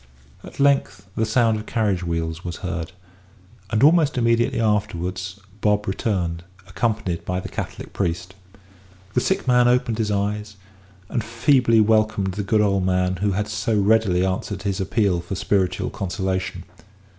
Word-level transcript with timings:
At 0.43 0.59
length 0.59 1.05
the 1.15 1.27
sound 1.27 1.57
of 1.59 1.67
carriage 1.67 2.01
wheels 2.03 2.43
was 2.43 2.55
heard; 2.65 2.91
and 3.69 3.83
almost 3.83 4.17
immediately 4.17 4.59
afterwards 4.59 5.39
Bob 5.61 5.87
returned, 5.87 6.43
accompanied 6.67 7.23
by 7.23 7.39
the 7.39 7.49
Catholic 7.49 7.93
priest. 7.93 8.33
The 9.13 9.21
sick 9.21 9.47
man 9.47 9.67
opened 9.67 9.99
his 9.99 10.09
eyes, 10.09 10.55
and 11.07 11.23
feebly 11.23 11.79
welcomed 11.81 12.31
the 12.33 12.41
good 12.41 12.61
old 12.61 12.83
man 12.83 13.17
who 13.17 13.33
had 13.33 13.47
so 13.47 13.79
readily 13.79 14.25
answered 14.25 14.63
his 14.63 14.81
appeal 14.81 15.19
for 15.19 15.35
spiritual 15.35 15.91
consolation. 15.91 16.63